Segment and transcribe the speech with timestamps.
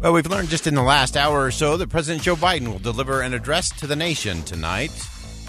[0.00, 2.78] Well, we've learned just in the last hour or so that President Joe Biden will
[2.78, 4.92] deliver an address to the nation tonight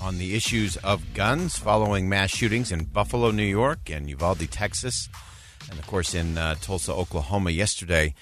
[0.01, 5.07] on the issues of guns following mass shootings in Buffalo, New York, and Uvalde, Texas,
[5.69, 8.13] and of course in uh, Tulsa, Oklahoma yesterday.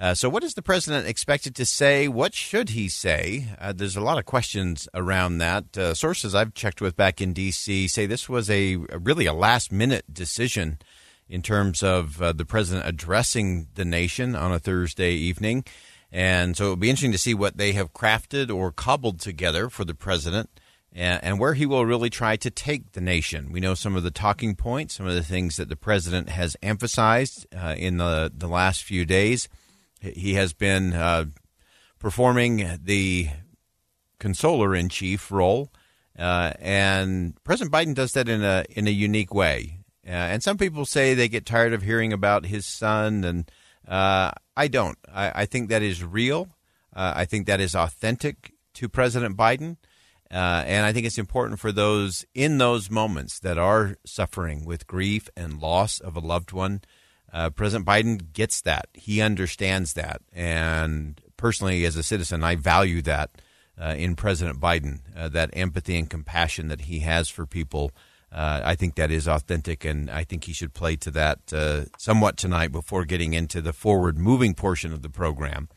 [0.00, 2.08] Uh, so, what is the president expected to say?
[2.08, 3.48] What should he say?
[3.60, 5.76] Uh, there's a lot of questions around that.
[5.76, 7.88] Uh, sources I've checked with back in D.C.
[7.88, 10.78] say this was a really a last minute decision
[11.28, 15.64] in terms of uh, the president addressing the nation on a Thursday evening.
[16.12, 19.84] And so it'll be interesting to see what they have crafted or cobbled together for
[19.84, 20.48] the president
[20.92, 23.50] and, and, where he will really try to take the nation.
[23.50, 26.56] We know some of the talking points, some of the things that the president has
[26.62, 29.48] emphasized uh, in the, the last few days.
[30.00, 31.24] He has been uh,
[31.98, 33.30] performing the
[34.20, 35.72] consoler in chief role.
[36.16, 39.80] Uh, and President Biden does that in a in a unique way.
[40.06, 43.50] Uh, and some people say they get tired of hearing about his son, and
[43.88, 44.98] uh, I don't.
[45.12, 46.48] I, I, think that is real.
[46.94, 49.76] Uh, I think that is authentic to President Biden.
[50.30, 54.86] Uh, and I think it's important for those in those moments that are suffering with
[54.86, 56.82] grief and loss of a loved one.
[57.32, 58.88] Uh, President Biden gets that.
[58.94, 60.22] He understands that.
[60.32, 63.30] And personally, as a citizen, I value that
[63.80, 67.90] uh, in President Biden that empathy and compassion that he has for people
[68.34, 71.84] uh, I think that is authentic, and I think he should play to that uh,
[71.98, 75.68] somewhat tonight before getting into the forward moving portion of the program.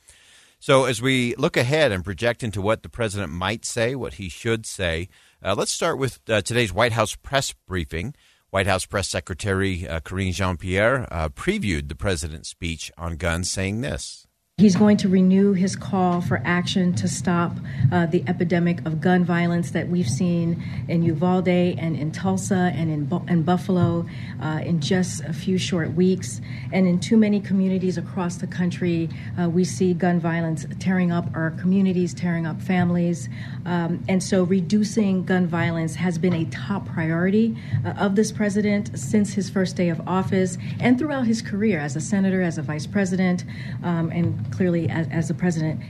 [0.59, 4.27] So, as we look ahead and project into what the president might say, what he
[4.27, 5.07] should say,
[5.43, 8.15] uh, let's start with uh, today's White House press briefing.
[8.49, 13.51] White House Press Secretary uh, Karine Jean Pierre uh, previewed the president's speech on guns,
[13.51, 14.26] saying this.
[14.59, 17.55] He's going to renew his call for action to stop
[17.91, 22.89] uh, the epidemic of gun violence that we've seen in Uvalde and in Tulsa and
[22.89, 24.07] in, Bu- Buffalo
[24.41, 26.41] uh, in just a few short weeks.
[26.73, 29.09] And in too many communities across the country,
[29.39, 33.29] uh, we see gun violence tearing up our communities, tearing up families.
[33.67, 38.97] Um, and so reducing gun violence has been a top priority uh, of this president
[38.97, 42.63] since his first day of office and throughout his career as a senator, as a
[42.63, 43.45] vice president,
[43.83, 45.81] um, and clearly as, as the president.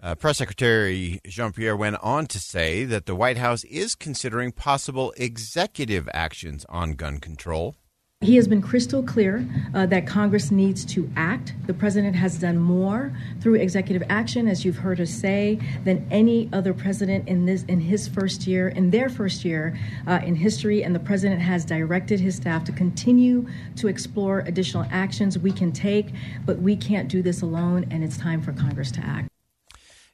[0.00, 4.52] Uh, Press Secretary Jean Pierre went on to say that the White House is considering
[4.52, 7.74] possible executive actions on gun control.
[8.20, 11.54] He has been crystal clear uh, that Congress needs to act.
[11.68, 16.48] The president has done more through executive action, as you've heard us say, than any
[16.52, 20.82] other president in this in his first year, in their first year uh, in history.
[20.82, 23.46] And the president has directed his staff to continue
[23.76, 26.08] to explore additional actions we can take,
[26.44, 29.28] but we can't do this alone, and it's time for Congress to act.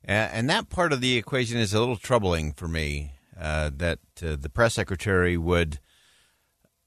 [0.05, 3.13] And that part of the equation is a little troubling for me.
[3.41, 5.81] Uh, that uh, the press secretary would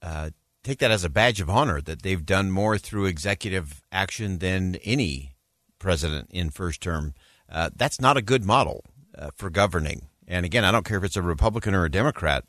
[0.00, 0.30] uh,
[0.62, 4.76] take that as a badge of honor that they've done more through executive action than
[4.76, 5.34] any
[5.78, 7.14] president in first term.
[7.50, 8.84] Uh, that's not a good model
[9.16, 10.08] uh, for governing.
[10.26, 12.44] And again, I don't care if it's a Republican or a Democrat.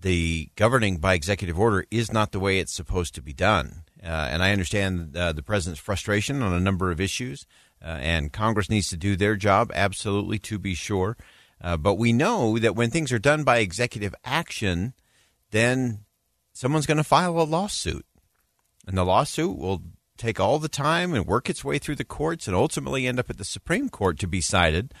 [0.00, 3.84] The governing by executive order is not the way it's supposed to be done.
[4.02, 7.46] Uh, and I understand uh, the president's frustration on a number of issues,
[7.82, 11.16] uh, and Congress needs to do their job, absolutely, to be sure.
[11.60, 14.94] Uh, but we know that when things are done by executive action,
[15.50, 16.04] then
[16.58, 18.04] someone's going to file a lawsuit.
[18.84, 19.80] And the lawsuit will
[20.16, 23.30] take all the time and work its way through the courts and ultimately end up
[23.30, 24.92] at the Supreme Court to be cited.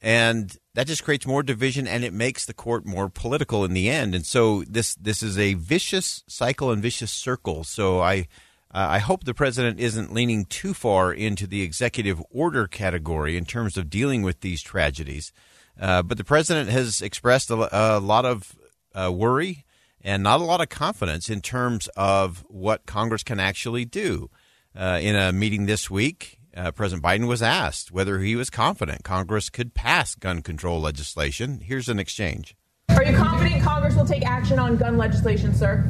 [0.00, 3.88] And that just creates more division and it makes the court more political in the
[3.88, 4.12] end.
[4.12, 7.62] And so this this is a vicious cycle and vicious circle.
[7.62, 8.26] So I
[8.74, 13.44] uh, I hope the president isn't leaning too far into the executive order category in
[13.44, 15.32] terms of dealing with these tragedies.
[15.80, 18.56] Uh, but the president has expressed a, a lot of
[18.96, 19.64] uh, worry
[20.04, 24.30] and not a lot of confidence in terms of what Congress can actually do.
[24.74, 29.04] Uh, in a meeting this week, uh, President Biden was asked whether he was confident
[29.04, 31.60] Congress could pass gun control legislation.
[31.60, 32.56] Here's an exchange.
[32.90, 35.84] Are you confident Congress will take action on gun legislation, sir?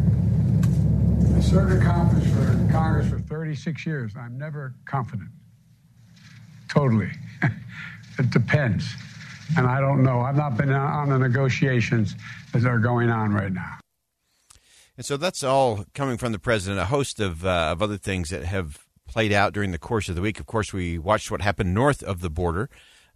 [1.37, 4.13] I served in Congress for, Congress for 36 years.
[4.17, 5.31] I'm never confident.
[6.69, 7.11] Totally.
[8.19, 8.89] it depends.
[9.57, 10.21] And I don't know.
[10.21, 12.15] I've not been on the negotiations
[12.53, 13.82] that are going on right now.
[15.03, 16.81] And so that's all coming from the president.
[16.81, 20.15] A host of, uh, of other things that have played out during the course of
[20.15, 20.39] the week.
[20.39, 22.71] Of course, we watched what happened north of the border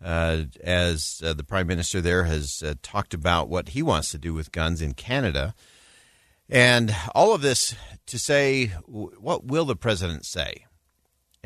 [0.04, 4.18] uh, as uh, the prime minister there has uh, talked about what he wants to
[4.18, 5.54] do with guns in Canada.
[6.50, 10.66] And all of this to say, what will the president say?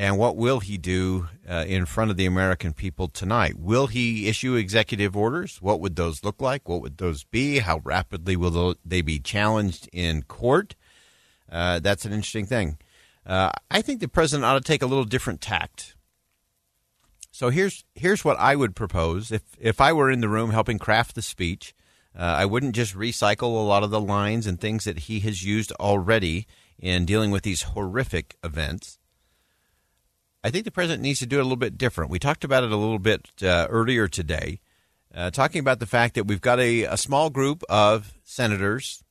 [0.01, 3.59] And what will he do uh, in front of the American people tonight?
[3.59, 5.61] Will he issue executive orders?
[5.61, 6.67] What would those look like?
[6.67, 7.59] What would those be?
[7.59, 10.75] How rapidly will they be challenged in court?
[11.53, 12.79] Uh, that's an interesting thing.
[13.27, 15.95] Uh, I think the president ought to take a little different tact.
[17.31, 20.79] So here's here's what I would propose if if I were in the room helping
[20.79, 21.75] craft the speech.
[22.19, 25.45] Uh, I wouldn't just recycle a lot of the lines and things that he has
[25.45, 26.47] used already
[26.79, 28.97] in dealing with these horrific events.
[30.43, 32.11] I think the president needs to do it a little bit different.
[32.11, 34.61] We talked about it a little bit uh, earlier today,
[35.15, 39.05] uh, talking about the fact that we've got a, a small group of senators,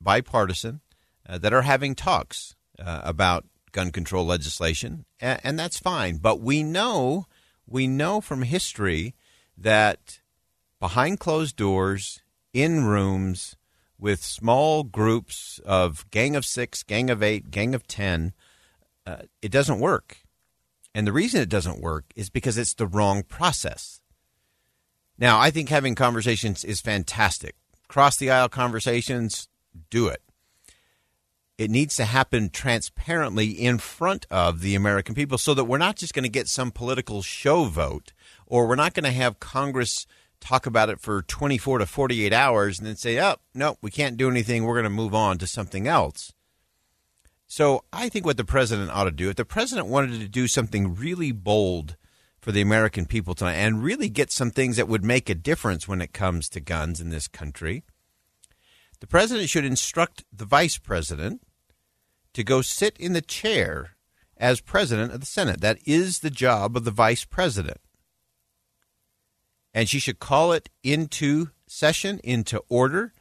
[0.00, 0.80] bipartisan,
[1.26, 6.18] uh, that are having talks uh, about gun control legislation, and, and that's fine.
[6.18, 7.26] But we know,
[7.66, 9.14] we know from history
[9.56, 10.20] that
[10.80, 12.20] behind closed doors,
[12.52, 13.56] in rooms,
[13.98, 18.32] with small groups of gang of six, gang of eight, gang of ten,
[19.06, 20.18] uh, it doesn't work.
[20.94, 24.00] And the reason it doesn't work is because it's the wrong process.
[25.18, 27.56] Now, I think having conversations is fantastic.
[27.88, 29.48] Cross the aisle conversations,
[29.90, 30.22] do it
[31.56, 35.96] it needs to happen transparently in front of the American people so that we're not
[35.96, 38.12] just going to get some political show vote
[38.46, 40.06] or we're not going to have Congress
[40.40, 44.16] talk about it for 24 to 48 hours and then say, oh, no, we can't
[44.16, 44.64] do anything.
[44.64, 46.32] We're going to move on to something else.
[47.46, 50.48] So I think what the president ought to do, if the president wanted to do
[50.48, 51.96] something really bold
[52.40, 55.86] for the American people tonight and really get some things that would make a difference
[55.86, 57.84] when it comes to guns in this country,
[59.00, 61.42] the president should instruct the vice president
[62.32, 63.90] to go sit in the chair
[64.36, 65.60] as president of the Senate.
[65.60, 67.78] That is the job of the vice president.
[69.72, 73.12] And she should call it into session, into order.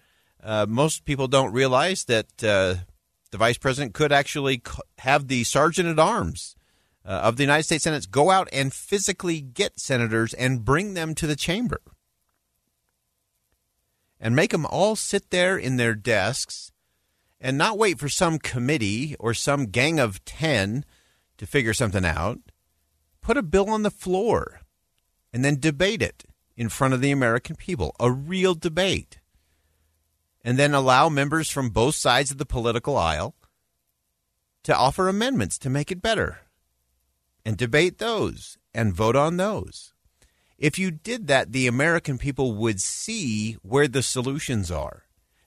[0.43, 2.75] Uh, most people don't realize that uh,
[3.33, 4.61] the vice president could actually
[4.99, 6.55] have the sergeant at arms
[7.03, 11.15] uh, of the United States Senate go out and physically get senators and bring them
[11.15, 11.81] to the chamber
[14.19, 16.71] and make them all sit there in their desks
[17.41, 20.85] and not wait for some committee or some gang of 10
[21.39, 22.37] to figure something out.
[23.19, 24.61] Put a bill on the floor
[25.33, 26.23] and then debate it
[26.55, 29.17] in front of the American people, a real debate.
[30.43, 33.35] And then allow members from both sides of the political aisle
[34.63, 36.39] to offer amendments to make it better
[37.45, 39.93] and debate those and vote on those.
[40.57, 45.03] If you did that, the American people would see where the solutions are.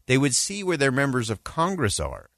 [0.06, 2.30] They would see where their members of Congress are.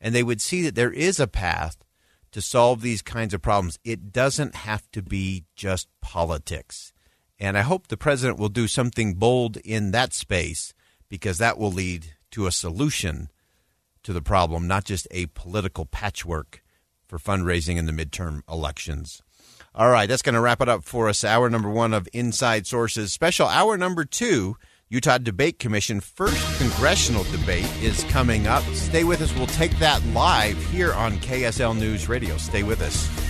[0.00, 1.84] And they would see that there is a path
[2.32, 3.78] to solve these kinds of problems.
[3.84, 6.92] It doesn't have to be just politics.
[7.38, 10.74] And I hope the president will do something bold in that space
[11.10, 13.28] because that will lead to a solution
[14.02, 16.62] to the problem, not just a political patchwork
[17.06, 19.20] for fundraising in the midterm elections.
[19.74, 21.22] All right, that's going to wrap it up for us.
[21.22, 23.12] Hour number one of Inside Sources.
[23.12, 24.56] Special hour number two,
[24.88, 28.64] Utah Debate Commission first congressional debate is coming up.
[28.74, 29.34] Stay with us.
[29.36, 32.36] We'll take that live here on KSL News Radio.
[32.36, 33.29] Stay with us.